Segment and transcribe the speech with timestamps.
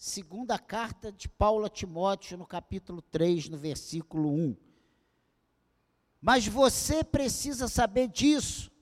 [0.00, 4.56] segunda carta de Paulo a Timóteo, no capítulo 3, no versículo 1.
[6.22, 8.72] Mas você precisa saber disso,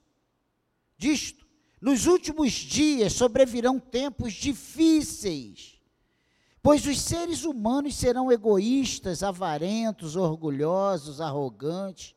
[0.96, 1.44] disto.
[1.80, 5.80] Nos últimos dias sobrevirão tempos difíceis,
[6.62, 12.14] pois os seres humanos serão egoístas, avarentos, orgulhosos, arrogantes,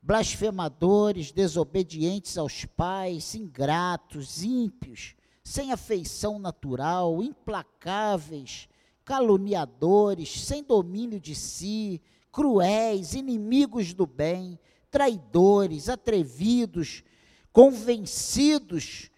[0.00, 5.16] blasfemadores, desobedientes aos pais, ingratos, ímpios,
[5.46, 8.68] sem afeição natural, implacáveis,
[9.04, 14.58] caluniadores, sem domínio de si, cruéis, inimigos do bem,
[14.90, 17.04] traidores, atrevidos,
[17.52, 19.08] convencidos,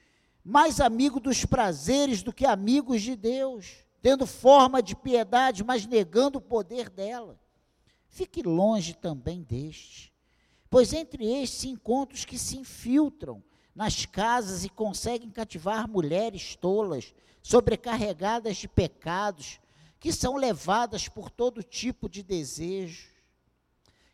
[0.45, 6.37] mais amigos dos prazeres do que amigos de Deus, tendo forma de piedade, mas negando
[6.37, 7.41] o poder dela.
[8.07, 10.13] Fique longe também deste,
[10.69, 13.43] pois entre estes se encontram os que se infiltram
[13.79, 19.61] nas casas e conseguem cativar mulheres tolas, sobrecarregadas de pecados,
[20.01, 23.09] que são levadas por todo tipo de desejo,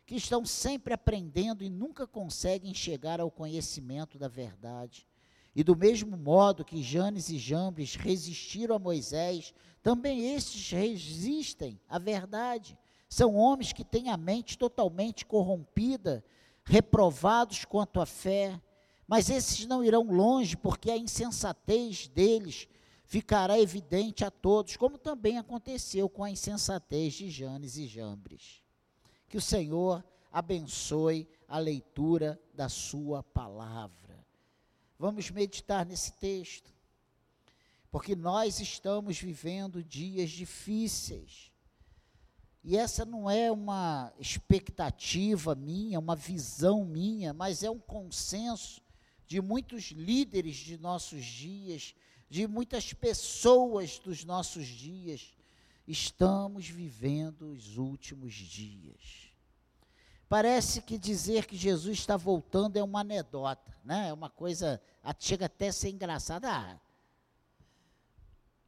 [0.05, 5.07] que estão sempre aprendendo e nunca conseguem chegar ao conhecimento da verdade.
[5.55, 11.97] E do mesmo modo que Janes e Jambres resistiram a Moisés, também estes resistem à
[11.97, 12.77] verdade.
[13.09, 16.23] São homens que têm a mente totalmente corrompida,
[16.63, 18.61] reprovados quanto à fé,
[19.07, 22.67] mas esses não irão longe, porque a insensatez deles
[23.03, 28.63] ficará evidente a todos, como também aconteceu com a insensatez de Janes e Jambres.
[29.29, 34.25] Que o Senhor abençoe a leitura da Sua palavra.
[34.97, 36.73] Vamos meditar nesse texto,
[37.91, 41.51] porque nós estamos vivendo dias difíceis.
[42.63, 48.81] E essa não é uma expectativa minha, uma visão minha, mas é um consenso
[49.27, 51.95] de muitos líderes de nossos dias,
[52.29, 55.35] de muitas pessoas dos nossos dias.
[55.87, 59.31] Estamos vivendo os últimos dias.
[60.27, 64.09] Parece que dizer que Jesus está voltando é uma anedota, né?
[64.09, 64.81] É uma coisa,
[65.19, 66.51] chega até a ser engraçada.
[66.51, 66.79] Ah,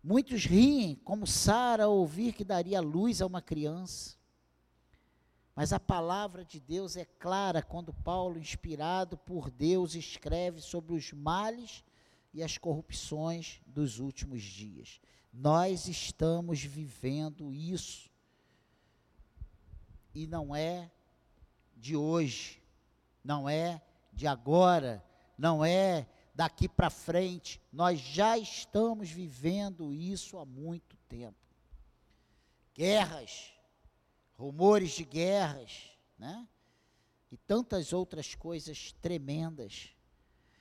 [0.04, 4.17] muitos riem, como Sara ao ouvir que daria luz a uma criança.
[5.58, 11.12] Mas a palavra de Deus é clara quando Paulo, inspirado por Deus, escreve sobre os
[11.12, 11.84] males
[12.32, 15.02] e as corrupções dos últimos dias.
[15.34, 18.08] Nós estamos vivendo isso.
[20.14, 20.92] E não é
[21.76, 22.62] de hoje,
[23.24, 23.82] não é
[24.14, 25.04] de agora,
[25.36, 27.60] não é daqui para frente.
[27.74, 31.36] Nós já estamos vivendo isso há muito tempo.
[32.76, 33.57] Guerras,
[34.38, 36.48] rumores de guerras, né?
[37.32, 39.90] E tantas outras coisas tremendas.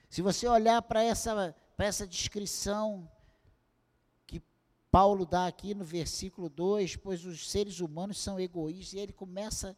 [0.08, 3.08] Se você olhar para essa, essa descrição
[4.26, 4.42] que
[4.90, 9.76] Paulo dá aqui no versículo 2, pois os seres humanos são egoístas, e ele começa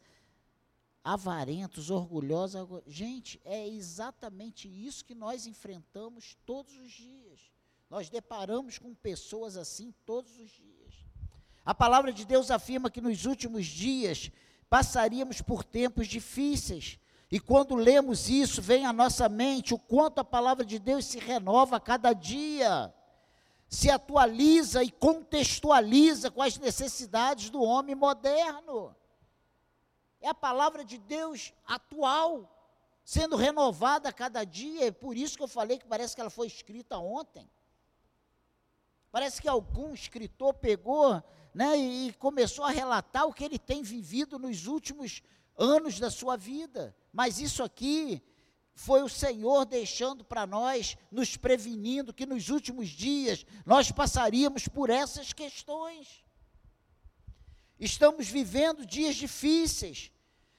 [1.03, 2.61] avarentos, orgulhosos.
[2.87, 7.51] Gente, é exatamente isso que nós enfrentamos todos os dias.
[7.89, 10.78] Nós deparamos com pessoas assim todos os dias.
[11.69, 14.31] A palavra de Deus afirma que nos últimos dias
[14.71, 16.97] passaríamos por tempos difíceis.
[17.29, 21.19] E quando lemos isso, vem à nossa mente o quanto a palavra de Deus se
[21.19, 22.91] renova a cada dia,
[23.67, 28.95] se atualiza e contextualiza com as necessidades do homem moderno.
[30.19, 32.51] É a palavra de Deus atual,
[33.05, 36.31] sendo renovada a cada dia, é por isso que eu falei que parece que ela
[36.31, 37.47] foi escrita ontem.
[39.11, 41.23] Parece que algum escritor pegou
[41.59, 45.21] né, e começou a relatar o que ele tem vivido nos últimos
[45.57, 46.95] anos da sua vida.
[47.11, 48.23] Mas isso aqui
[48.73, 54.89] foi o Senhor deixando para nós, nos prevenindo que nos últimos dias nós passaríamos por
[54.89, 56.23] essas questões.
[57.77, 60.13] Estamos vivendo dias difíceis,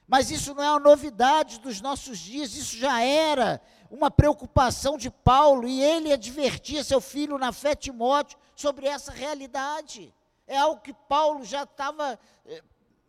[0.06, 3.58] mas isso não é uma novidade dos nossos dias, isso já era
[3.90, 10.12] uma preocupação de Paulo e ele advertia seu filho na fé Timóteo sobre essa realidade
[10.50, 12.60] é algo que Paulo já estava, eh,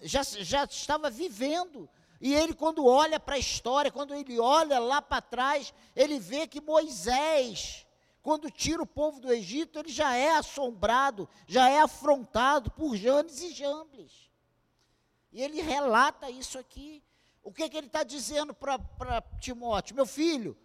[0.02, 1.90] já, já estava vivendo.
[2.22, 6.46] E ele, quando olha para a história, quando ele olha lá para trás, ele vê
[6.46, 7.88] que Moisés,
[8.22, 13.42] quando tira o povo do Egito, ele já é assombrado, já é afrontado por Janes
[13.42, 14.30] e Jambres.
[15.32, 17.04] E ele relata isso aqui.
[17.42, 19.96] O que, que ele está dizendo para Timóteo?
[19.96, 20.56] Meu filho,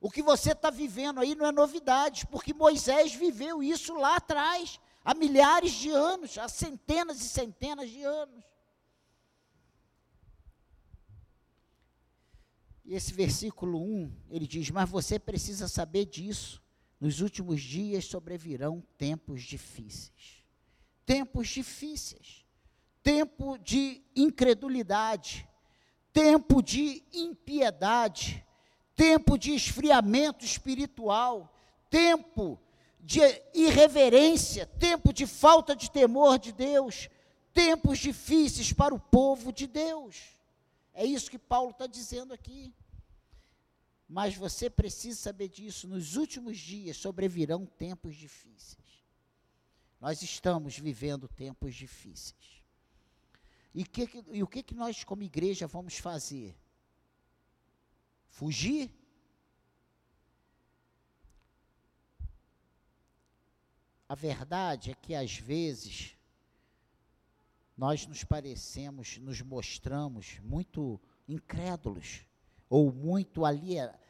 [0.00, 4.80] o que você está vivendo aí não é novidade, porque Moisés viveu isso lá atrás
[5.04, 8.44] há milhares de anos, há centenas e centenas de anos.
[12.84, 16.62] E esse versículo 1, ele diz: Mas você precisa saber disso.
[17.00, 20.42] Nos últimos dias sobrevirão tempos difíceis.
[21.04, 22.46] Tempos difíceis,
[23.02, 25.46] tempo de incredulidade,
[26.12, 28.42] tempo de impiedade,
[28.96, 31.54] tempo de esfriamento espiritual,
[31.90, 32.58] tempo
[33.04, 33.20] de
[33.52, 37.10] irreverência, tempo de falta de temor de Deus,
[37.52, 40.22] tempos difíceis para o povo de Deus.
[40.94, 42.74] É isso que Paulo está dizendo aqui.
[44.08, 45.86] Mas você precisa saber disso.
[45.86, 49.04] Nos últimos dias sobrevirão tempos difíceis.
[50.00, 52.64] Nós estamos vivendo tempos difíceis.
[53.74, 56.56] E, que, e o que, que nós, como igreja, vamos fazer?
[58.28, 58.90] Fugir?
[64.14, 66.14] A verdade é que, às vezes,
[67.76, 72.20] nós nos parecemos, nos mostramos muito incrédulos
[72.70, 73.42] ou muito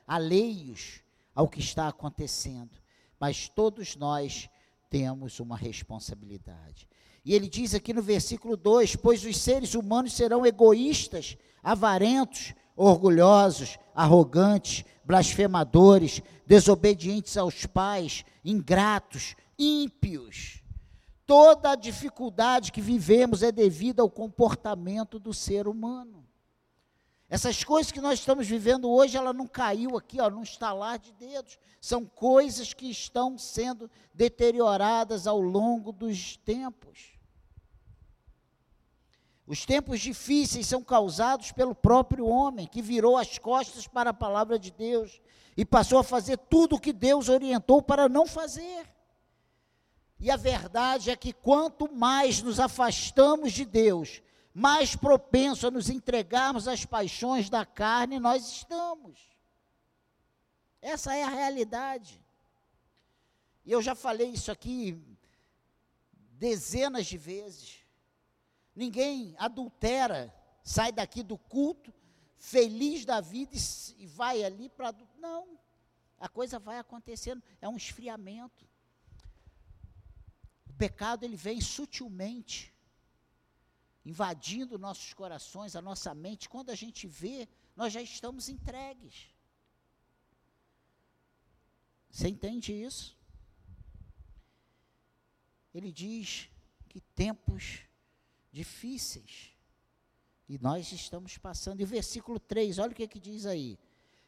[0.06, 1.00] alheios
[1.34, 2.78] ao que está acontecendo.
[3.18, 4.50] Mas todos nós
[4.90, 6.86] temos uma responsabilidade.
[7.24, 13.78] E ele diz aqui no versículo 2: Pois os seres humanos serão egoístas, avarentos, orgulhosos,
[13.94, 20.62] arrogantes, blasfemadores, desobedientes aos pais, ingratos, ímpios.
[21.26, 26.24] Toda a dificuldade que vivemos é devida ao comportamento do ser humano.
[27.28, 31.12] Essas coisas que nós estamos vivendo hoje, ela não caiu aqui, ó, num estalar de
[31.12, 31.58] dedos.
[31.80, 37.18] São coisas que estão sendo deterioradas ao longo dos tempos.
[39.46, 44.58] Os tempos difíceis são causados pelo próprio homem, que virou as costas para a palavra
[44.58, 45.20] de Deus
[45.56, 48.93] e passou a fazer tudo o que Deus orientou para não fazer.
[50.24, 54.22] E a verdade é que quanto mais nos afastamos de Deus,
[54.54, 59.20] mais propenso a nos entregarmos às paixões da carne nós estamos.
[60.80, 62.24] Essa é a realidade.
[63.66, 64.98] E eu já falei isso aqui
[66.38, 67.80] dezenas de vezes.
[68.74, 71.92] Ninguém adultera, sai daqui do culto,
[72.34, 73.54] feliz da vida
[73.98, 74.94] e, vai ali para.
[75.18, 75.58] Não.
[76.18, 78.66] A coisa vai acontecendo, é um esfriamento.
[80.74, 82.74] O pecado ele vem sutilmente
[84.04, 89.28] invadindo nossos corações, a nossa mente, quando a gente vê, nós já estamos entregues.
[92.10, 93.16] Você entende isso?
[95.72, 96.50] Ele diz
[96.88, 97.82] que tempos
[98.50, 99.52] difíceis.
[100.48, 101.80] E nós estamos passando.
[101.80, 103.78] E o versículo 3, olha o que, que diz aí.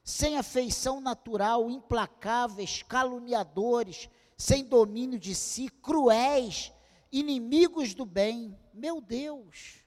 [0.04, 6.72] Sem afeição natural, implacáveis, caluniadores, sem domínio de si, cruéis,
[7.10, 8.56] inimigos do bem.
[8.72, 9.84] Meu Deus.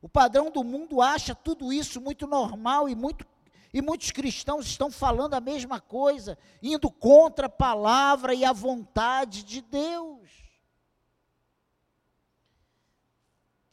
[0.00, 3.26] O padrão do mundo acha tudo isso muito normal e muito
[3.72, 9.42] e muitos cristãos estão falando a mesma coisa, indo contra a palavra e a vontade
[9.44, 10.30] de Deus.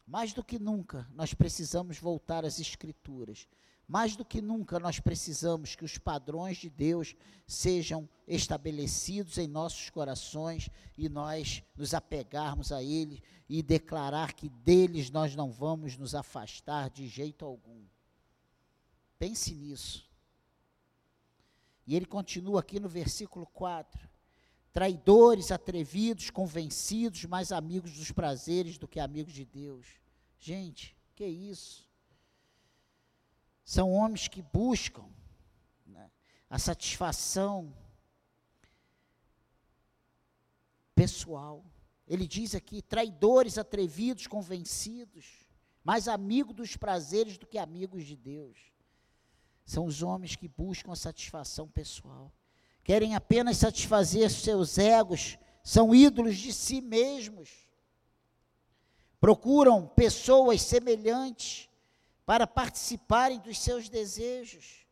[0.06, 3.48] Mais do que nunca, nós precisamos voltar às Escrituras
[3.88, 7.16] mais do que nunca nós precisamos que os padrões de Deus
[7.46, 15.12] sejam estabelecidos em nossos corações e nós nos apegarmos a Ele e declarar que deles
[15.12, 17.84] nós não vamos nos afastar de jeito algum.
[19.20, 20.10] Pense nisso.
[21.88, 24.10] E ele continua aqui no versículo 4:
[24.74, 29.86] traidores, atrevidos, convencidos, mais amigos dos prazeres do que amigos de Deus.
[30.40, 31.85] Gente, que isso?
[33.66, 35.04] São homens que buscam
[35.88, 36.12] né,
[36.48, 37.76] a satisfação
[40.94, 41.66] pessoal.
[42.08, 45.26] Ele diz aqui: traidores, atrevidos, convencidos,
[45.84, 48.56] mais amigos dos prazeres do que amigos de Deus.
[49.66, 52.32] São os homens que buscam a satisfação pessoal.
[52.84, 57.50] Querem apenas satisfazer seus egos, são ídolos de si mesmos.
[59.20, 61.68] Procuram pessoas semelhantes
[62.26, 64.86] para participarem dos seus desejos.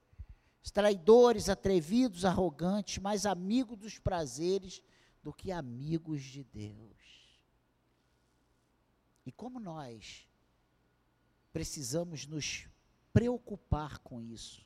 [0.64, 4.82] Os traidores, atrevidos, arrogantes, mais amigos dos prazeres
[5.22, 6.94] do que amigos de Deus.
[9.26, 10.28] E como nós
[11.52, 12.68] precisamos nos
[13.12, 14.66] preocupar com isso?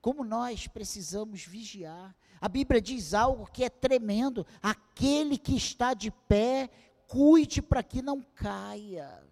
[0.00, 2.14] Como nós precisamos vigiar?
[2.40, 6.68] A Bíblia diz algo que é tremendo: aquele que está de pé,
[7.06, 9.22] cuide para que não caia.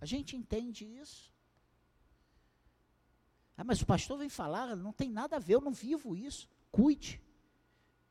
[0.00, 1.30] A gente entende isso.
[3.56, 6.48] Ah, mas o pastor vem falar, não tem nada a ver, eu não vivo isso.
[6.72, 7.20] Cuide.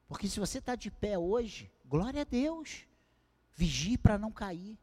[0.08, 2.86] Porque se você está de pé hoje, glória a Deus.
[3.56, 4.78] Vigie para não cair.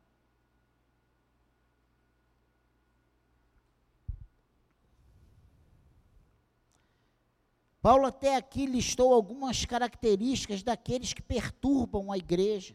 [7.81, 12.75] Paulo até aqui listou algumas características daqueles que perturbam a igreja.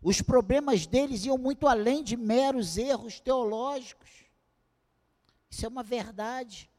[0.00, 4.08] Os problemas deles iam muito além de meros erros teológicos.
[5.50, 6.70] Isso é uma verdade.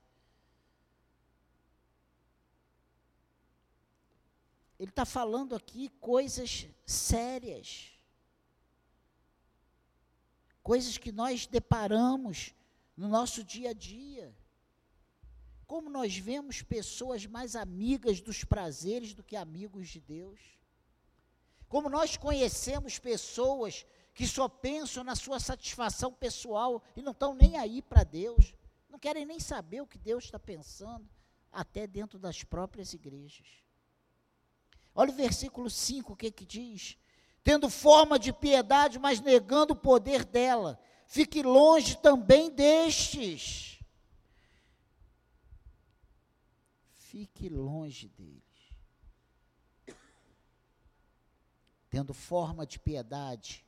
[4.79, 7.91] Ele está falando aqui coisas sérias,
[10.63, 12.53] coisas que nós deparamos
[12.95, 14.33] no nosso dia a dia.
[15.67, 20.39] Como nós vemos pessoas mais amigas dos prazeres do que amigos de Deus.
[21.69, 27.57] Como nós conhecemos pessoas que só pensam na sua satisfação pessoal e não estão nem
[27.57, 28.53] aí para Deus,
[28.89, 31.07] não querem nem saber o que Deus está pensando,
[31.51, 33.47] até dentro das próprias igrejas.
[34.95, 36.97] Olha o versículo 5, o que que diz?
[37.43, 40.79] Tendo forma de piedade, mas negando o poder dela.
[41.05, 43.79] Fique longe também destes.
[46.95, 48.48] Fique longe deles.
[51.89, 53.65] Tendo forma de piedade,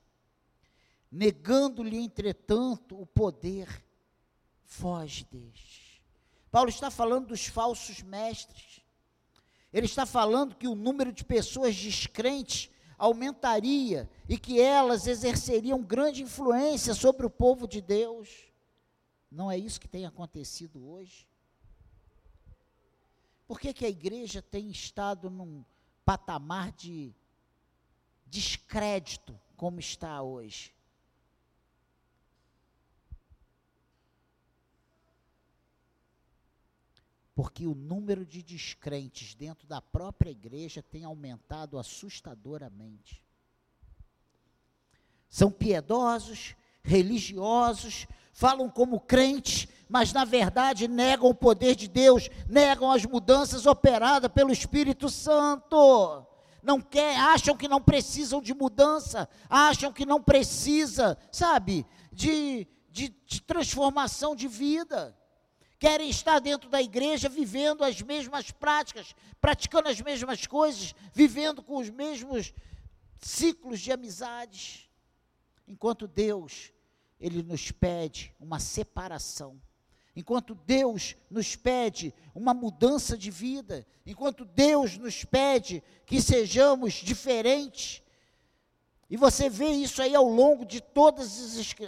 [1.12, 3.84] negando-lhe, entretanto, o poder,
[4.64, 6.02] foge destes.
[6.52, 8.82] Paulo está falando dos falsos mestres
[9.74, 16.22] ele está falando que o número de pessoas descrentes aumentaria e que elas exerceriam grande
[16.22, 18.30] influência sobre o povo de Deus.
[19.32, 21.28] Não é isso que tem acontecido hoje?
[23.48, 25.64] Por que, que a igreja tem estado num
[26.04, 27.16] patamar de
[28.32, 30.74] descrédito como está hoje?
[37.42, 43.24] porque o número de descrentes dentro da própria igreja tem aumentado assustadoramente.
[45.28, 52.92] São piedosos, religiosos, falam como crentes, mas na verdade negam o poder de Deus, negam
[52.92, 56.28] as mudanças operadas pelo Espírito Santo.
[56.62, 63.10] Não quer, acham que não precisam de mudança, acham que não precisa, sabe, de, de,
[63.26, 65.18] de transformação de vida
[65.82, 71.78] querem estar dentro da igreja vivendo as mesmas práticas, praticando as mesmas coisas, vivendo com
[71.78, 72.54] os mesmos
[73.20, 74.88] ciclos de amizades.
[75.68, 76.72] Enquanto Deus,
[77.20, 79.60] Ele nos pede uma separação.
[80.16, 88.02] Enquanto Deus nos pede uma mudança de vida, enquanto Deus nos pede que sejamos diferentes,
[89.10, 91.22] e você vê isso aí ao longo de toda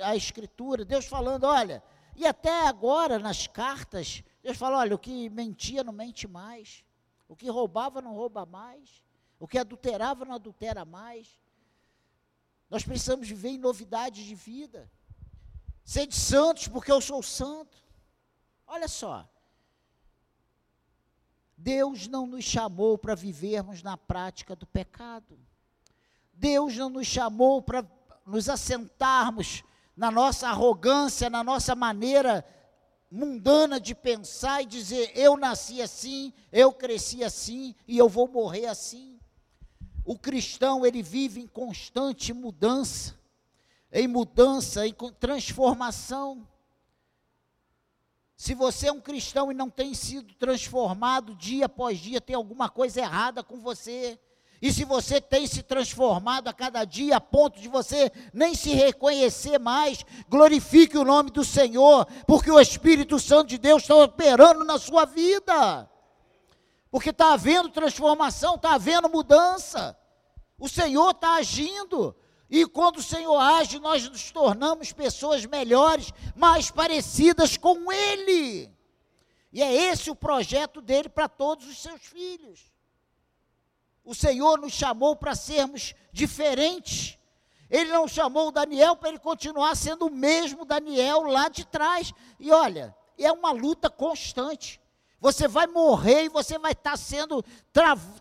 [0.04, 1.84] a Escritura, Deus falando: olha,
[2.16, 6.84] e até agora, nas cartas, Deus fala: olha, o que mentia não mente mais,
[7.28, 9.04] o que roubava não rouba mais,
[9.40, 11.28] o que adulterava não adultera mais.
[12.70, 14.90] Nós precisamos viver em novidades de vida.
[15.84, 17.83] Sede santos, porque eu sou santo.
[18.74, 19.30] Olha só.
[21.56, 25.38] Deus não nos chamou para vivermos na prática do pecado.
[26.34, 27.86] Deus não nos chamou para
[28.26, 29.64] nos assentarmos
[29.96, 32.44] na nossa arrogância, na nossa maneira
[33.12, 38.66] mundana de pensar e dizer: eu nasci assim, eu cresci assim e eu vou morrer
[38.66, 39.20] assim.
[40.04, 43.14] O cristão, ele vive em constante mudança,
[43.92, 46.48] em mudança, em transformação.
[48.44, 52.68] Se você é um cristão e não tem sido transformado dia após dia, tem alguma
[52.68, 54.20] coisa errada com você.
[54.62, 58.74] E se você tem se transformado a cada dia a ponto de você nem se
[58.74, 64.66] reconhecer mais, glorifique o nome do Senhor, porque o Espírito Santo de Deus está operando
[64.66, 65.90] na sua vida.
[66.92, 69.98] Porque está havendo transformação, está havendo mudança.
[70.60, 72.14] O Senhor está agindo.
[72.56, 78.72] E quando o Senhor age, nós nos tornamos pessoas melhores, mais parecidas com Ele.
[79.52, 82.72] E é esse o projeto dele para todos os seus filhos.
[84.06, 87.18] O Senhor nos chamou para sermos diferentes.
[87.72, 92.14] Ele não chamou o Daniel para ele continuar sendo o mesmo Daniel lá de trás.
[92.40, 94.80] E olha, é uma luta constante.
[95.24, 97.44] Você vai morrer e você vai estar sendo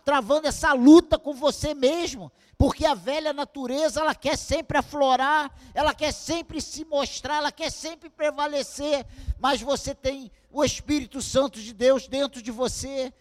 [0.04, 2.30] travando essa luta com você mesmo,
[2.62, 7.72] porque a velha natureza ela quer sempre aflorar, ela quer sempre se mostrar, ela quer
[7.72, 9.04] sempre prevalecer,
[9.40, 13.12] mas você tem o Espírito Santo de Deus dentro de você.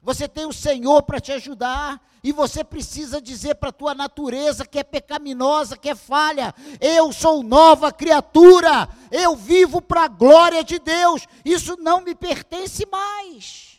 [0.00, 4.64] Você tem o Senhor para te ajudar, e você precisa dizer para a tua natureza
[4.64, 10.62] que é pecaminosa, que é falha: eu sou nova criatura, eu vivo para a glória
[10.62, 13.73] de Deus, isso não me pertence mais.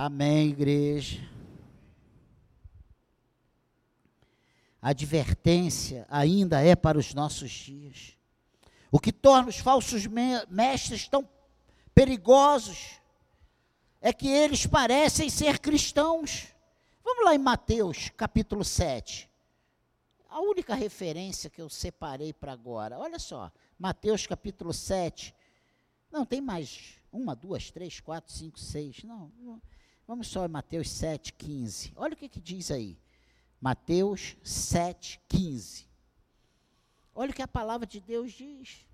[0.00, 1.28] Amém, igreja.
[4.80, 8.16] A advertência ainda é para os nossos dias.
[8.92, 11.28] O que torna os falsos mestres tão
[11.96, 13.00] perigosos
[14.00, 16.54] é que eles parecem ser cristãos.
[17.02, 19.28] Vamos lá em Mateus, capítulo 7.
[20.28, 23.00] A única referência que eu separei para agora.
[23.00, 25.34] Olha só, Mateus capítulo 7.
[26.08, 29.02] Não, tem mais uma, duas, três, quatro, cinco, seis.
[29.02, 29.60] Não, não.
[30.08, 31.92] Vamos só em Mateus 7, 15.
[31.94, 32.98] Olha o que, que diz aí.
[33.60, 35.86] Mateus 7, 15.
[37.14, 38.86] Olha o que a palavra de Deus diz.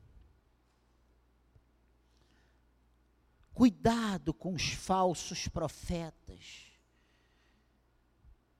[3.54, 6.72] Cuidado com os falsos profetas,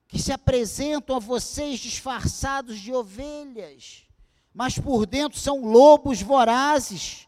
[0.07, 4.07] que se apresentam a vocês disfarçados de ovelhas,
[4.53, 7.27] mas por dentro são lobos vorazes.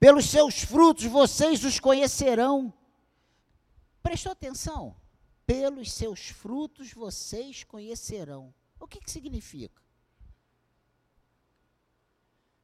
[0.00, 2.72] Pelos seus frutos vocês os conhecerão.
[4.02, 4.96] Prestou atenção?
[5.46, 8.54] Pelos seus frutos vocês conhecerão.
[8.78, 9.82] O que, que significa?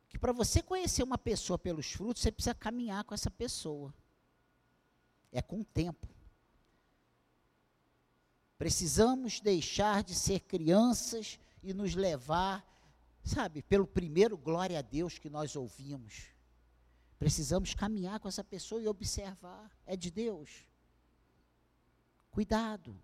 [0.09, 3.95] que para você conhecer uma pessoa pelos frutos, você precisa caminhar com essa pessoa.
[5.31, 6.09] É com o tempo.
[8.57, 12.67] Precisamos deixar de ser crianças e nos levar,
[13.23, 16.29] sabe, pelo primeiro glória a Deus que nós ouvimos.
[17.19, 19.71] Precisamos caminhar com essa pessoa e observar.
[19.85, 20.67] É de Deus.
[22.31, 22.97] Cuidado.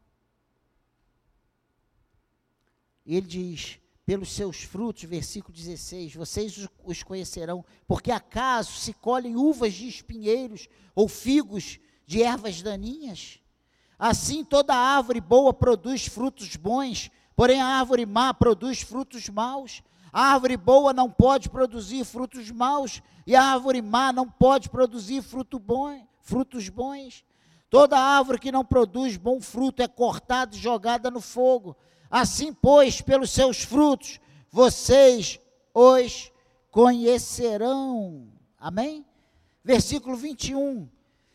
[3.07, 9.73] Ele diz: pelos seus frutos, versículo 16, vocês os conhecerão, porque acaso se colhem uvas
[9.73, 13.41] de espinheiros ou figos de ervas daninhas?
[13.99, 19.83] Assim toda árvore boa produz frutos bons, porém a árvore má produz frutos maus.
[20.13, 25.23] A árvore boa não pode produzir frutos maus, e a árvore má não pode produzir
[25.23, 27.25] fruto bom, frutos bons.
[27.75, 31.77] Toda árvore que não produz bom fruto é cortada e jogada no fogo.
[32.09, 35.41] Assim, pois, pelos seus frutos, vocês
[35.75, 36.31] os
[36.71, 38.29] conhecerão.
[38.57, 39.05] Amém?
[39.65, 40.89] Versículo 21.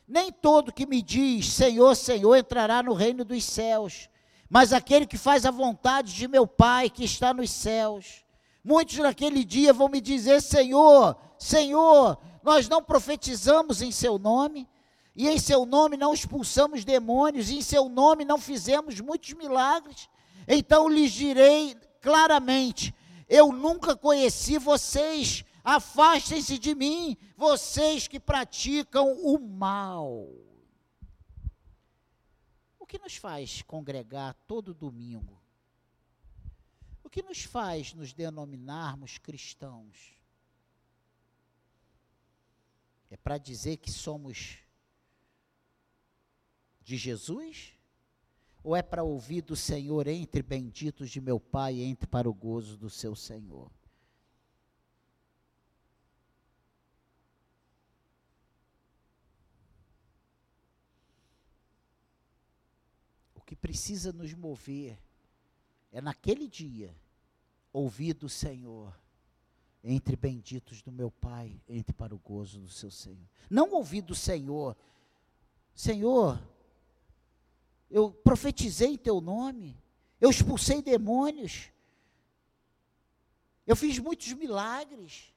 [0.07, 4.09] Nem todo que me diz Senhor, Senhor entrará no reino dos céus,
[4.49, 8.23] mas aquele que faz a vontade de meu Pai que está nos céus.
[8.63, 14.69] Muitos naquele dia vão me dizer: Senhor, Senhor, nós não profetizamos em Seu nome,
[15.19, 20.09] e em Seu nome não expulsamos demônios, e em Seu nome não fizemos muitos milagres.
[20.47, 22.95] Então lhes direi claramente:
[23.27, 30.25] eu nunca conheci vocês, afastem-se de mim, vocês que praticam o mal.
[32.79, 35.37] O que nos faz congregar todo domingo?
[37.03, 40.17] O que nos faz nos denominarmos cristãos?
[43.09, 44.59] É para dizer que somos
[46.89, 47.73] de Jesus?
[48.63, 52.75] Ou é para ouvir do Senhor, entre benditos de meu Pai, entre para o gozo
[52.75, 53.71] do seu Senhor?
[63.35, 64.97] O que precisa nos mover
[65.91, 66.93] é naquele dia
[67.71, 68.99] ouvir do Senhor,
[69.83, 73.29] entre benditos do meu Pai, entre para o gozo do seu Senhor.
[73.47, 74.75] Não ouvir do Senhor,
[75.73, 76.37] Senhor,
[77.89, 79.77] eu profetizei teu nome,
[80.21, 81.71] eu expulsei demônios,
[83.65, 85.33] eu fiz muitos milagres,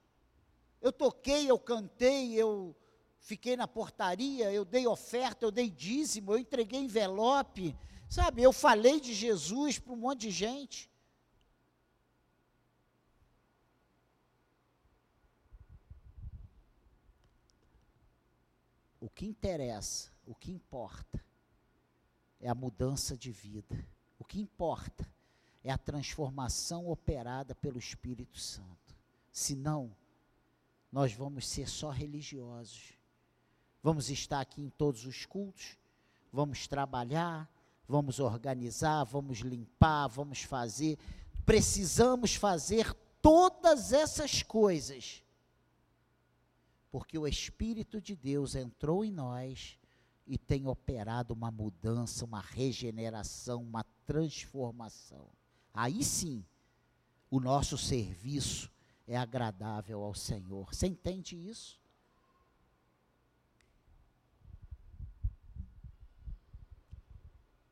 [0.81, 2.75] eu toquei, eu cantei, eu
[3.21, 7.77] fiquei na portaria, eu dei oferta, eu dei dízimo, eu entreguei envelope,
[8.09, 8.43] sabe?
[8.43, 10.91] Eu falei de Jesus para um monte de gente.
[19.01, 21.23] O que interessa, o que importa,
[22.43, 23.87] é a mudança de vida.
[24.19, 25.09] O que importa
[25.63, 28.97] é a transformação operada pelo Espírito Santo.
[29.31, 29.95] Senão,
[30.91, 32.95] nós vamos ser só religiosos.
[33.81, 35.79] Vamos estar aqui em todos os cultos,
[36.33, 37.51] vamos trabalhar,
[37.89, 40.99] vamos organizar, vamos limpar, vamos fazer.
[41.47, 45.23] Precisamos fazer todas essas coisas,
[46.91, 49.79] porque o Espírito de Deus entrou em nós
[50.27, 55.29] e tem operado uma mudança, uma regeneração, uma transformação.
[55.75, 56.45] Aí sim,
[57.31, 58.71] o nosso serviço
[59.07, 60.75] é agradável ao Senhor.
[60.75, 61.81] Você entende isso?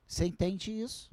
[0.07, 1.11] Você entende isso?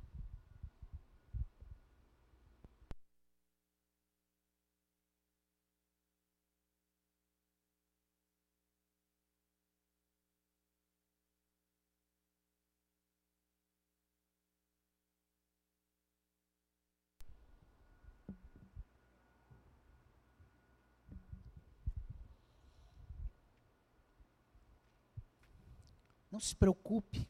[26.37, 27.27] Não se preocupe.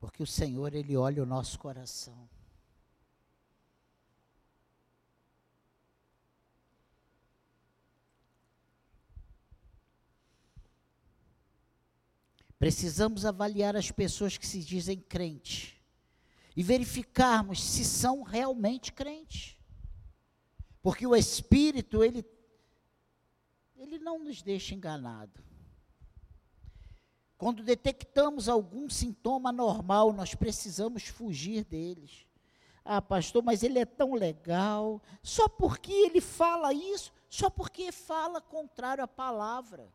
[0.00, 2.26] Porque o Senhor, Ele olha o nosso coração.
[12.58, 15.74] Precisamos avaliar as pessoas que se dizem crentes
[16.56, 19.58] e verificarmos se são realmente crentes.
[20.80, 22.24] Porque o Espírito, ele,
[23.78, 25.42] ele não nos deixa enganado.
[27.36, 32.26] Quando detectamos algum sintoma normal, nós precisamos fugir deles.
[32.84, 35.00] Ah, pastor, mas ele é tão legal.
[35.22, 39.92] Só porque ele fala isso, só porque fala contrário à palavra.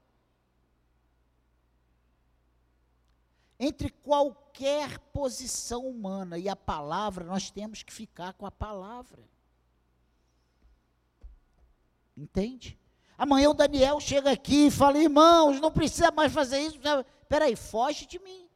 [3.60, 9.28] Entre qualquer posição humana e a palavra, nós temos que ficar com a palavra.
[12.16, 12.80] Entende?
[13.24, 16.78] Amanhã o Daniel chega aqui e fala: irmãos, não precisa mais fazer isso.
[17.30, 18.50] Peraí, foge de mim.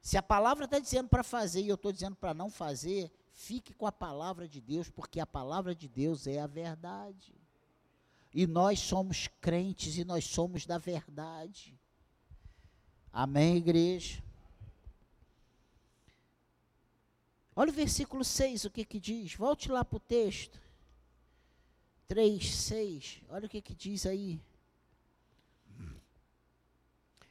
[0.00, 3.74] Se a palavra está dizendo para fazer e eu estou dizendo para não fazer, fique
[3.74, 7.34] com a palavra de Deus, porque a palavra de Deus é a verdade.
[8.32, 11.76] E nós somos crentes e nós somos da verdade.
[13.12, 14.22] Amém, igreja?
[17.56, 19.34] Olha o versículo 6, o que que diz?
[19.34, 20.69] Volte lá para o texto.
[22.10, 23.22] 3, 6.
[23.28, 24.40] Olha o que que diz aí.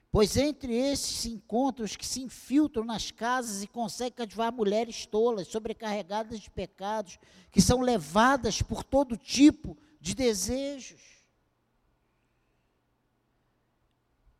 [0.09, 5.05] Pois entre esses se encontram os que se infiltram nas casas e conseguem cativar mulheres
[5.05, 7.19] tolas, sobrecarregadas de pecados,
[7.51, 11.01] que são levadas por todo tipo de desejos.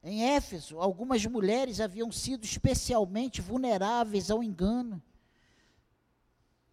[0.02, 5.04] Em Éfeso, algumas mulheres haviam sido especialmente vulneráveis ao engano.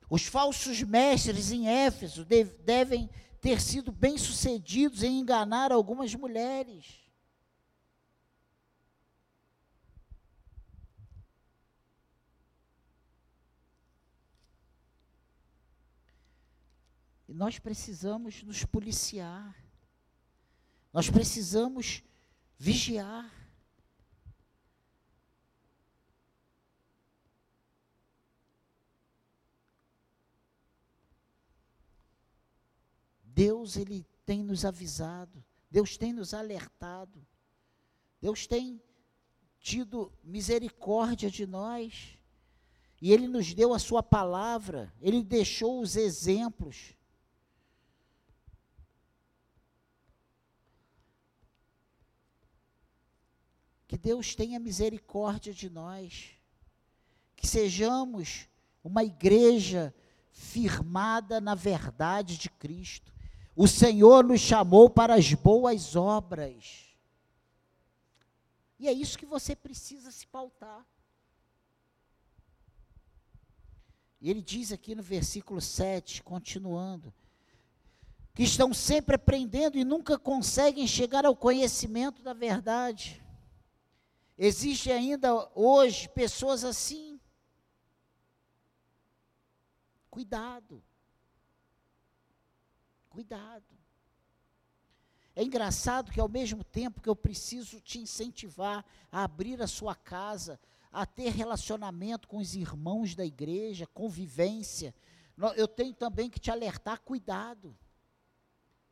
[0.08, 7.06] Os falsos mestres em Éfeso devem ter sido bem-sucedidos em enganar algumas mulheres.
[17.28, 19.54] E nós precisamos nos policiar.
[20.92, 22.02] Nós precisamos
[22.56, 23.35] vigiar.
[33.36, 37.22] Deus ele tem nos avisado, Deus tem nos alertado,
[38.18, 38.82] Deus tem
[39.60, 42.16] tido misericórdia de nós,
[42.98, 46.94] e Ele nos deu a Sua palavra, Ele deixou os exemplos.
[53.86, 56.30] Que Deus tenha misericórdia de nós,
[57.36, 58.48] que sejamos
[58.82, 59.94] uma igreja
[60.32, 63.14] firmada na verdade de Cristo.
[63.56, 66.94] O Senhor nos chamou para as boas obras.
[68.78, 70.86] E é isso que você precisa se pautar.
[74.20, 77.14] E ele diz aqui no versículo 7, continuando,
[78.34, 83.22] que estão sempre aprendendo e nunca conseguem chegar ao conhecimento da verdade.
[84.36, 87.18] Existem ainda hoje pessoas assim.
[90.10, 90.84] Cuidado.
[93.16, 93.64] Cuidado.
[95.34, 99.94] É engraçado que ao mesmo tempo que eu preciso te incentivar a abrir a sua
[99.94, 100.60] casa,
[100.92, 104.94] a ter relacionamento com os irmãos da igreja, convivência,
[105.56, 107.74] eu tenho também que te alertar, cuidado.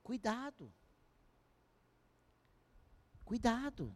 [0.02, 0.72] Cuidado.
[3.26, 3.94] Cuidado.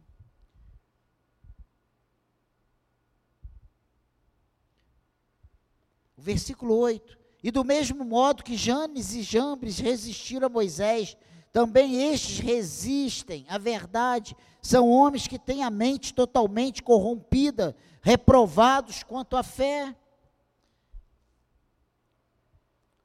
[6.15, 7.18] O versículo 8.
[7.41, 11.15] E do mesmo modo que Janes e Jambres resistiram a Moisés,
[11.51, 14.35] também estes resistem à verdade.
[14.61, 19.95] São homens que têm a mente totalmente corrompida, reprovados quanto à fé.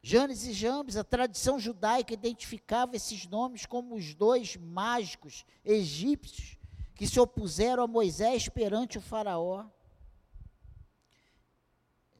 [0.02, 6.58] Janes e Jambes, a tradição judaica identificava esses nomes como os dois mágicos egípcios
[6.94, 9.64] que se opuseram a Moisés perante o faraó.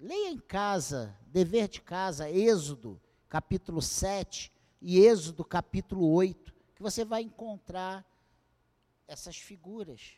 [0.01, 7.05] Leia em casa, dever de casa, Êxodo, capítulo 7 e Êxodo, capítulo 8, que você
[7.05, 8.07] vai encontrar
[9.09, 10.13] essas figuras.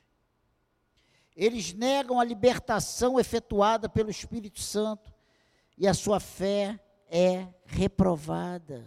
[1.35, 5.11] Eles negam a libertação efetuada pelo Espírito Santo
[5.79, 8.87] e a sua fé é reprovada.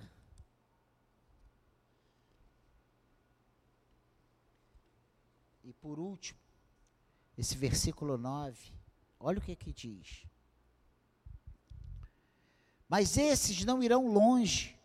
[5.64, 6.40] E por último,
[7.36, 8.72] esse versículo 9,
[9.20, 10.30] olha o que aqui diz.
[12.90, 14.76] Mas esses não irão longe,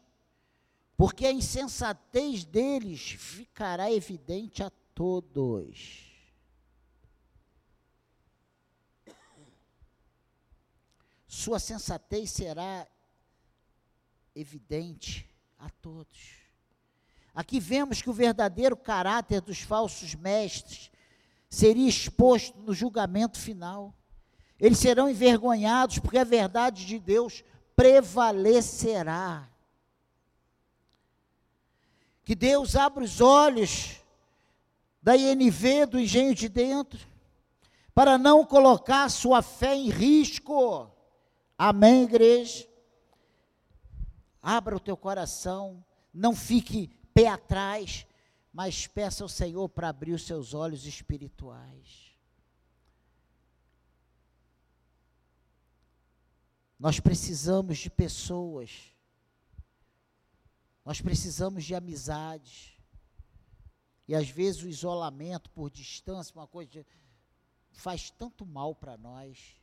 [0.94, 6.12] porque a insensatez deles ficará evidente a todos.
[11.26, 12.86] Sua sensatez será
[14.34, 16.44] evidente a todos.
[17.34, 20.90] Aqui vemos que o verdadeiro caráter dos falsos mestres
[21.48, 23.94] seria exposto no julgamento final.
[24.60, 27.42] Eles serão envergonhados porque a verdade de Deus
[27.76, 29.48] prevalecerá.
[32.24, 34.00] Que Deus abra os olhos
[35.02, 36.98] da INV, do engenho de dentro,
[37.94, 40.90] para não colocar sua fé em risco.
[41.58, 42.66] Amém, igreja?
[44.42, 48.06] Abra o teu coração, não fique pé atrás,
[48.52, 52.03] mas peça ao Senhor para abrir os seus olhos espirituais.
[56.84, 58.94] Nós precisamos de pessoas,
[60.84, 62.78] nós precisamos de amizades.
[64.06, 66.84] E às vezes o isolamento por distância, uma coisa,
[67.72, 69.56] faz tanto mal para nós.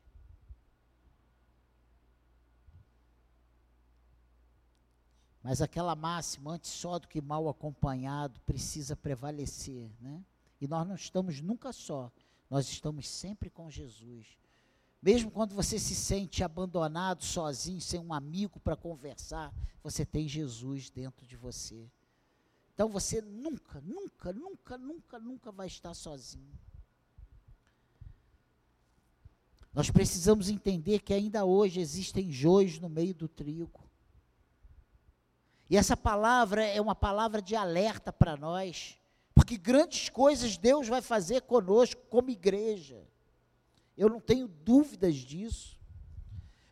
[5.44, 10.26] Mas aquela máxima, antes só do que mal acompanhado, precisa prevalecer, né?
[10.60, 12.12] E nós não estamos nunca só,
[12.50, 14.42] nós estamos sempre com Jesus.
[15.02, 20.92] Mesmo quando você se sente abandonado, sozinho, sem um amigo para conversar, você tem Jesus
[20.92, 21.90] dentro de você.
[22.74, 26.54] Então você nunca, nunca, nunca, nunca, nunca vai estar sozinho.
[29.74, 33.90] Nós precisamos entender que ainda hoje existem joios no meio do trigo.
[35.70, 39.00] E essa palavra é uma palavra de alerta para nós,
[39.34, 43.08] porque grandes coisas Deus vai fazer conosco como igreja.
[43.98, 45.80] Eu não tenho dúvidas disso.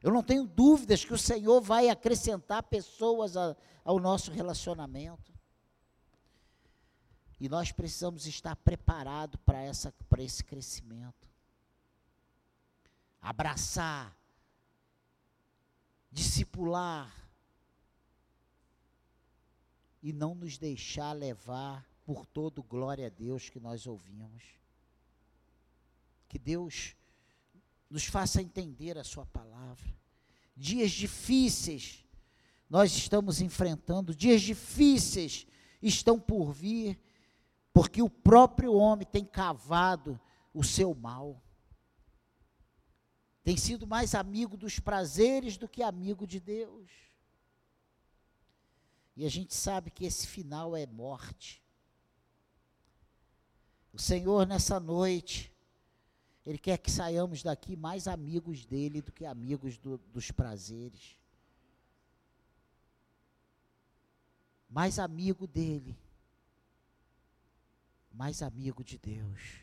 [0.01, 5.34] Eu não tenho dúvidas que o Senhor vai acrescentar pessoas a, ao nosso relacionamento.
[7.39, 11.27] E nós precisamos estar preparados para esse crescimento.
[13.21, 14.17] Abraçar,
[16.12, 17.19] discipular,
[20.01, 24.43] e não nos deixar levar por todo glória a Deus que nós ouvimos.
[26.27, 26.95] Que Deus
[27.89, 29.93] nos faça entender a Sua palavra.
[30.56, 32.06] Dias difíceis
[32.69, 35.47] nós estamos enfrentando, dias difíceis
[35.82, 37.02] estão por vir,
[37.73, 40.19] porque o próprio homem tem cavado
[40.54, 41.41] o seu mal.
[43.43, 46.91] Tem sido mais amigo dos prazeres do que amigo de Deus.
[49.15, 51.63] E a gente sabe que esse final é morte.
[53.91, 55.52] O Senhor, nessa noite,
[56.49, 61.15] Ele quer que saiamos daqui mais amigos dele do que amigos do, dos prazeres.
[64.67, 65.95] Mais amigo dele.
[68.12, 69.62] Mais amigo de Deus.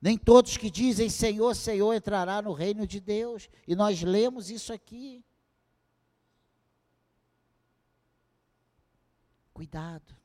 [0.00, 3.48] Nem todos que dizem Senhor, Senhor entrará no reino de Deus.
[3.68, 5.24] E nós lemos isso aqui.
[9.52, 10.23] Cuidado.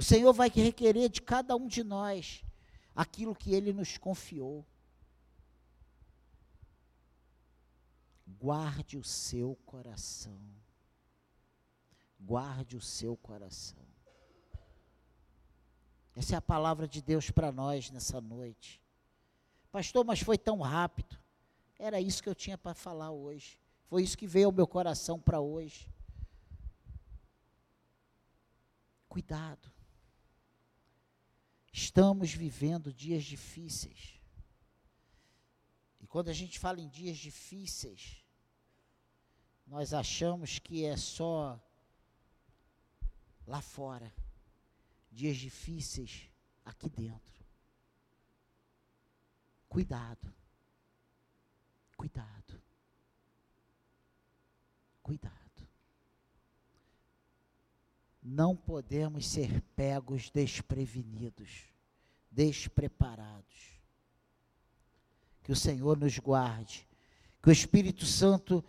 [0.00, 2.42] O Senhor vai requerer de cada um de nós
[2.96, 4.64] aquilo que Ele nos confiou.
[8.26, 10.40] Guarde o seu coração.
[12.18, 13.84] Guarde o seu coração.
[16.16, 18.80] Essa é a palavra de Deus para nós nessa noite.
[19.70, 21.14] Pastor, mas foi tão rápido.
[21.78, 23.60] Era isso que eu tinha para falar hoje.
[23.84, 25.86] Foi isso que veio ao meu coração para hoje.
[29.06, 29.79] Cuidado.
[31.72, 34.20] Estamos vivendo dias difíceis.
[36.00, 38.24] E quando a gente fala em dias difíceis,
[39.66, 41.60] nós achamos que é só
[43.46, 44.12] lá fora.
[45.10, 46.30] Dias difíceis
[46.64, 47.44] aqui dentro.
[49.68, 50.34] Cuidado.
[51.96, 52.60] Cuidado
[55.10, 55.39] cuidado.
[58.32, 61.64] Não podemos ser pegos desprevenidos,
[62.30, 63.80] despreparados.
[65.42, 66.88] Que o Senhor nos guarde,
[67.42, 68.64] que o Espírito Santo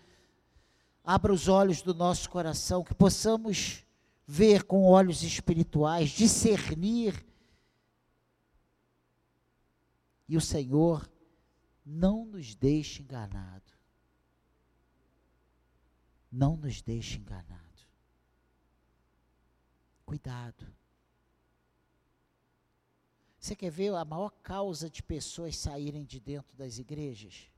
[1.04, 3.86] abra os olhos do nosso coração, que possamos
[4.26, 7.24] ver com olhos espirituais, discernir.
[10.28, 11.08] E o Senhor
[11.86, 13.72] não nos deixe enganado.
[16.32, 17.71] Não nos deixe enganado.
[20.12, 20.68] Cuidado.
[23.40, 27.50] Você quer ver a maior causa de pessoas saírem de dentro das igrejas?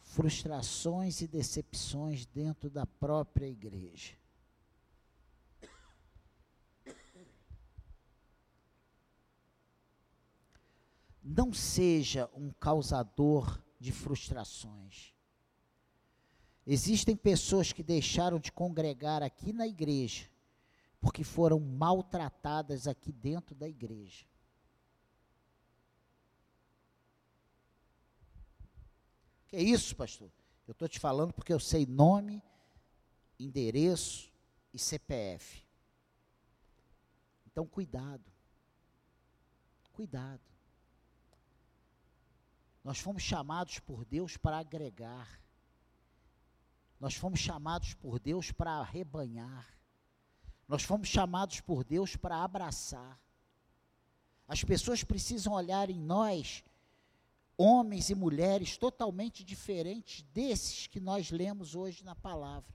[0.00, 4.14] frustrações e decepções dentro da própria igreja.
[11.22, 15.14] Não seja um causador de frustrações.
[16.66, 20.34] Existem pessoas que deixaram de congregar aqui na igreja
[21.06, 24.26] porque foram maltratadas aqui dentro da igreja.
[29.46, 30.32] Que é isso, pastor?
[30.66, 32.42] Eu estou te falando porque eu sei nome,
[33.38, 34.32] endereço
[34.74, 35.64] e CPF.
[37.46, 38.28] Então, cuidado.
[39.92, 40.42] Cuidado.
[42.82, 45.40] Nós fomos chamados por Deus para agregar.
[46.98, 49.75] Nós fomos chamados por Deus para arrebanhar.
[50.68, 53.20] Nós fomos chamados por Deus para abraçar.
[54.48, 56.64] As pessoas precisam olhar em nós
[57.56, 62.74] homens e mulheres totalmente diferentes desses que nós lemos hoje na palavra.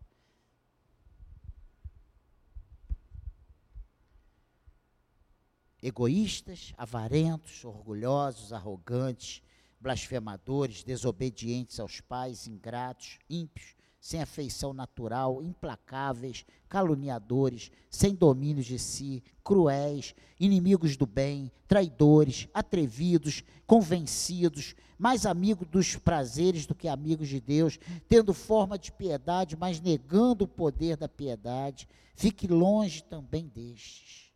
[5.82, 9.41] Egoístas, avarentos, orgulhosos, arrogantes,
[9.80, 19.24] blasfemadores, desobedientes aos pais, ingratos, ímpios, sem afeição natural, implacáveis, caluniadores, sem domínio de si,
[19.44, 27.40] cruéis, inimigos do bem, traidores, atrevidos, convencidos, mais amigos dos prazeres do que amigos de
[27.40, 27.78] Deus,
[28.10, 31.88] tendo forma de piedade, mas negando o poder da piedade.
[32.16, 34.32] Fique longe também destes.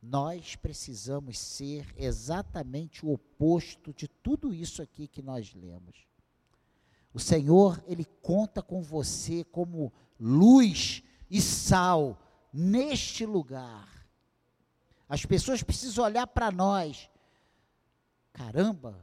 [0.00, 6.13] Nós precisamos ser exatamente o oposto de tudo isso aqui que nós lemos.
[7.14, 11.00] O Senhor, Ele conta com você como luz
[11.30, 12.18] e sal
[12.52, 13.88] neste lugar.
[15.08, 17.08] As pessoas precisam olhar para nós.
[18.32, 19.00] Caramba!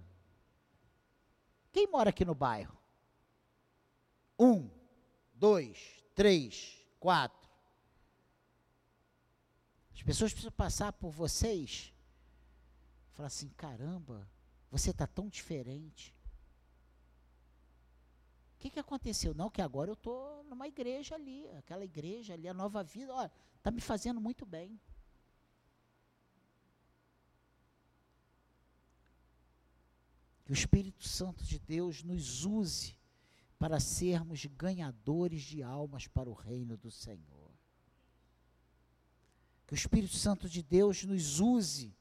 [1.71, 2.78] Quem mora aqui no bairro?
[4.38, 4.69] Um,
[5.34, 7.50] dois, três, quatro.
[9.95, 11.93] As pessoas precisam passar por vocês.
[13.13, 14.30] Falar assim: caramba,
[14.69, 16.13] você está tão diferente
[18.62, 19.34] que, que aconteceu?
[19.34, 23.32] Não, que agora eu estou numa igreja ali, aquela igreja ali, a nova vida, olha,
[23.58, 24.80] está me fazendo muito bem.
[30.45, 32.95] Que o Espírito Santo de Deus nos use
[33.58, 37.52] para sermos ganhadores de almas para o reino do Senhor.
[39.65, 41.95] Que o Espírito Santo de Deus nos use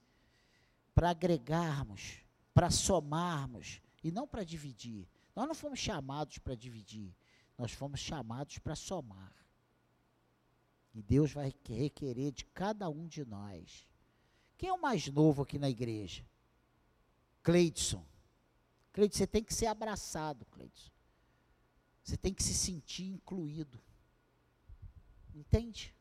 [0.94, 2.18] para agregarmos,
[2.52, 5.08] para somarmos e não para dividir
[5.40, 7.16] nós não fomos chamados para dividir,
[7.56, 9.34] nós fomos chamados para somar.
[10.92, 13.88] E Deus vai requerer de cada um de nós.
[14.58, 16.28] Quem é o mais novo aqui na igreja?
[17.42, 18.04] Cleidson.
[18.92, 20.90] Cleidson, você tem que ser abraçado, Cleidson.
[22.04, 23.82] Você tem que se sentir incluído.
[25.34, 25.94] Entende?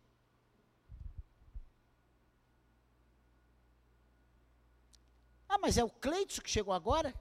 [5.47, 7.15] Ah, mas é o Cleidson que chegou agora?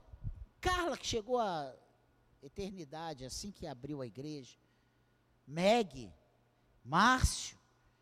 [0.59, 1.73] Carla que chegou a
[2.41, 4.57] eternidade, assim que abriu a igreja.
[5.45, 6.13] Meg,
[6.83, 7.57] Márcio,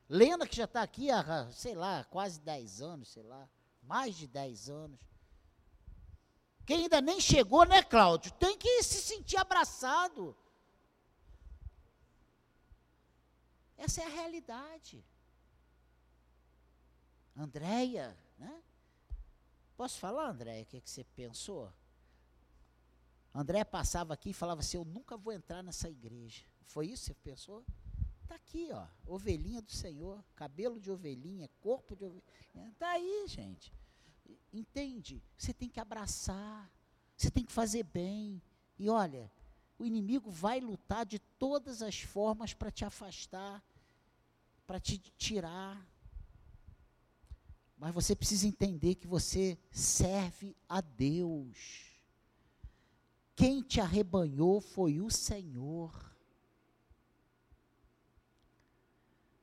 [0.10, 3.50] Lena, que já está aqui há, sei lá, quase 10 anos, sei lá,
[3.82, 5.00] mais de 10 anos.
[6.65, 8.32] Quem ainda nem chegou, né, Cláudio?
[8.34, 10.36] Tem que se sentir abraçado.
[13.78, 15.06] Essa é a realidade.
[17.36, 18.63] Andréia, né?
[19.78, 21.71] Posso falar, Andréia, o que, é que você pensou?
[23.33, 26.43] André passava aqui e falava assim: Eu nunca vou entrar nessa igreja.
[26.65, 27.65] Foi isso que você pensou?
[28.23, 32.69] Está aqui, ó, ovelhinha do Senhor, cabelo de ovelhinha, corpo de ovelhinha.
[32.73, 33.73] Está aí, gente.
[34.51, 35.23] Entende?
[35.37, 36.69] Você tem que abraçar,
[37.15, 38.41] você tem que fazer bem.
[38.77, 39.31] E olha,
[39.79, 43.63] o inimigo vai lutar de todas as formas para te afastar,
[44.65, 45.87] para te tirar.
[47.77, 51.96] Mas você precisa entender que você serve a Deus.
[53.38, 55.94] Quem te arrebanhou foi o Senhor.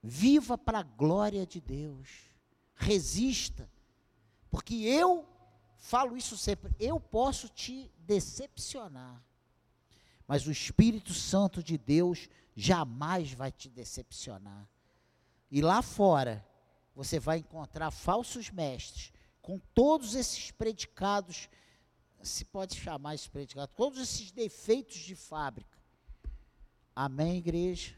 [0.02, 2.08] Viva para a glória de Deus.
[2.74, 3.70] Resista.
[4.50, 5.24] Porque eu
[5.76, 9.24] falo isso sempre, eu posso te decepcionar.
[10.26, 14.68] Mas o Espírito Santo de Deus jamais vai te decepcionar.
[15.48, 16.44] E lá fora,
[16.96, 21.48] você vai encontrar falsos mestres com todos esses predicados
[22.28, 25.78] se pode chamar esse predicado, todos esses defeitos de fábrica.
[26.94, 27.96] Amém, igreja?